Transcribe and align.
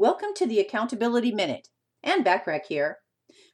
Welcome 0.00 0.30
to 0.36 0.46
the 0.46 0.60
Accountability 0.60 1.30
Minute. 1.30 1.68
Ann 2.02 2.24
Bachrach 2.24 2.64
here. 2.66 3.00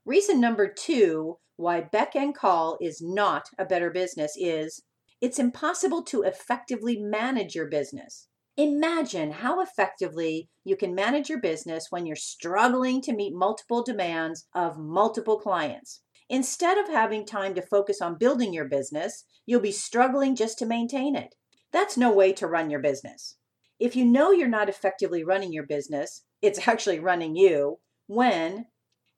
Reason 0.05 0.41
number 0.41 0.73
two 0.73 1.39
why 1.57 1.81
Beck 1.81 2.15
and 2.15 2.37
Call 2.37 2.79
is 2.81 3.03
not 3.03 3.49
a 3.59 3.65
better 3.65 3.91
business 3.91 4.37
is 4.39 4.85
it's 5.21 5.41
impossible 5.41 6.05
to 6.05 6.23
effectively 6.23 6.99
manage 6.99 7.57
your 7.57 7.67
business. 7.67 8.29
Imagine 8.57 9.33
how 9.33 9.61
effectively 9.61 10.49
you 10.63 10.77
can 10.77 10.95
manage 10.95 11.29
your 11.29 11.41
business 11.41 11.89
when 11.91 12.07
you're 12.07 12.15
struggling 12.15 13.03
to 13.03 13.13
meet 13.13 13.35
multiple 13.35 13.83
demands 13.83 14.47
of 14.55 14.79
multiple 14.79 15.41
clients. 15.41 16.03
Instead 16.29 16.79
of 16.79 16.87
having 16.87 17.27
time 17.27 17.57
to 17.57 17.61
focus 17.61 18.01
on 18.01 18.19
building 18.19 18.55
your 18.55 18.69
business, 18.69 19.25
you'll 19.47 19.61
be 19.61 19.73
struggling 19.73 20.37
just 20.37 20.61
to 20.61 20.65
maintain 20.65 21.17
it. 21.17 21.35
That's 21.73 21.97
no 21.97 22.13
way 22.13 22.33
to 22.35 22.47
run 22.47 22.71
your 22.71 22.79
business. 22.79 23.35
If 23.79 23.97
you 23.97 24.05
know 24.07 24.31
you're 24.31 24.49
not 24.49 24.69
effectively 24.69 25.25
running 25.25 25.53
your 25.53 25.67
business, 25.67 26.23
it's 26.47 26.67
actually 26.69 27.01
running 27.01 27.37
you 27.37 27.79
when 28.07 28.67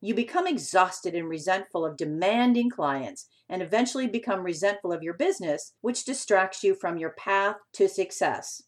you 0.01 0.15
become 0.15 0.47
exhausted 0.47 1.15
and 1.15 1.29
resentful 1.29 1.85
of 1.85 1.97
demanding 1.97 2.71
clients 2.71 3.29
and 3.49 3.63
eventually 3.63 4.07
become 4.07 4.43
resentful 4.43 4.93
of 4.93 5.03
your 5.03 5.15
business, 5.15 5.75
which 5.81 6.05
distracts 6.05 6.63
you 6.63 6.75
from 6.75 6.97
your 6.97 7.11
path 7.19 7.57
to 7.75 7.89
success. 7.89 8.63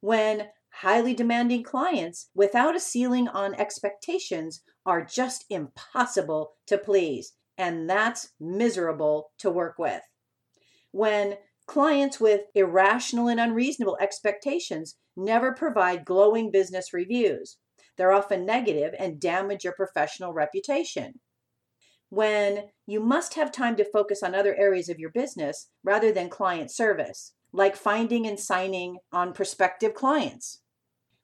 When 0.00 0.48
highly 0.70 1.14
demanding 1.14 1.62
clients 1.62 2.30
without 2.34 2.76
a 2.76 2.80
ceiling 2.80 3.28
on 3.28 3.54
expectations 3.54 4.62
are 4.84 5.04
just 5.04 5.44
impossible 5.48 6.52
to 6.66 6.78
please 6.78 7.32
and 7.58 7.88
that's 7.88 8.28
miserable 8.38 9.30
to 9.38 9.50
work 9.50 9.78
with. 9.78 10.02
When 10.92 11.36
clients 11.66 12.20
with 12.20 12.42
irrational 12.54 13.28
and 13.28 13.40
unreasonable 13.40 13.96
expectations 14.00 14.96
never 15.16 15.52
provide 15.52 16.04
glowing 16.04 16.50
business 16.50 16.92
reviews, 16.92 17.56
they're 17.96 18.12
often 18.12 18.46
negative 18.46 18.94
and 18.98 19.20
damage 19.20 19.64
your 19.64 19.72
professional 19.72 20.32
reputation. 20.32 21.20
When 22.08 22.66
you 22.86 23.00
must 23.00 23.34
have 23.34 23.50
time 23.50 23.76
to 23.76 23.84
focus 23.84 24.22
on 24.22 24.34
other 24.34 24.54
areas 24.56 24.88
of 24.88 24.98
your 24.98 25.10
business 25.10 25.68
rather 25.82 26.12
than 26.12 26.28
client 26.28 26.70
service, 26.70 27.32
like 27.52 27.76
finding 27.76 28.26
and 28.26 28.38
signing 28.38 28.98
on 29.12 29.32
prospective 29.32 29.94
clients. 29.94 30.60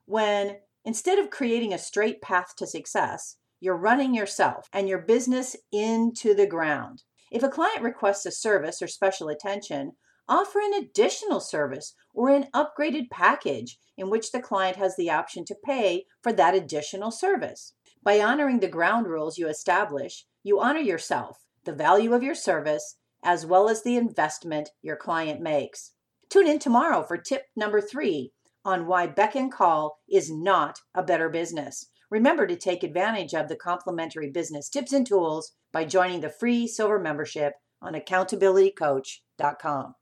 When 0.07 0.57
instead 0.85 1.19
of 1.19 1.31
creating 1.31 1.73
a 1.73 1.79
straight 1.79 2.21
path 2.23 2.55
to 2.57 2.67
success, 2.67 3.37
you're 3.61 3.77
running 3.77 4.15
yourself 4.15 4.69
and 4.73 4.89
your 4.89 4.99
business 4.99 5.55
into 5.71 6.35
the 6.35 6.47
ground. 6.47 7.03
If 7.31 7.43
a 7.43 7.49
client 7.49 7.83
requests 7.83 8.27
a 8.27 8.33
service 8.33 8.83
or 8.83 8.89
special 8.89 9.29
attention, 9.29 9.93
offer 10.33 10.61
an 10.61 10.73
additional 10.73 11.41
service 11.41 11.95
or 12.15 12.31
an 12.31 12.47
upgraded 12.55 13.11
package 13.11 13.77
in 13.99 14.09
which 14.09 14.33
the 14.33 14.41
client 14.41 14.77
has 14.77 14.97
the 14.97 15.11
option 15.11 15.45
to 15.45 15.55
pay 15.63 16.07
for 16.23 16.33
that 16.33 16.55
additional 16.55 17.11
service. 17.11 17.75
By 18.03 18.19
honoring 18.19 18.61
the 18.61 18.69
ground 18.69 19.07
rules 19.07 19.37
you 19.37 19.47
establish, 19.47 20.25
you 20.43 20.59
honor 20.59 20.81
yourself, 20.81 21.45
the 21.65 21.75
value 21.75 22.15
of 22.15 22.23
your 22.23 22.35
service, 22.35 22.97
as 23.23 23.45
well 23.45 23.69
as 23.69 23.83
the 23.83 23.97
investment 23.97 24.71
your 24.81 24.97
client 24.97 25.43
makes. 25.43 25.93
Tune 26.31 26.49
in 26.49 26.59
tomorrow 26.59 27.03
for 27.03 27.19
tip 27.19 27.43
number 27.55 27.83
three 27.83 28.33
on 28.65 28.87
why 28.87 29.07
Beck 29.07 29.37
and 29.37 29.53
Call 29.53 29.99
is 30.11 30.33
not 30.33 30.79
a 30.95 31.03
better 31.03 31.29
business. 31.29 31.91
Remember 32.11 32.47
to 32.47 32.57
take 32.57 32.83
advantage 32.83 33.35
of 33.35 33.49
the 33.49 33.57
complimentary 33.57 34.31
business 34.31 34.71
tips 34.71 34.95
and 34.95 35.07
tools 35.07 35.53
by 35.75 35.85
joining 35.85 36.23
the 36.23 36.31
free 36.31 36.67
silver 36.67 36.99
membership 36.99 37.53
on 37.83 37.93
accountabilitycoach.com. 37.93 39.95